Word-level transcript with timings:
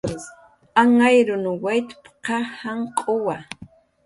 "Anhariyun 0.81 1.45
waytp""qa 1.63 2.37
janq'uwa" 2.57 3.35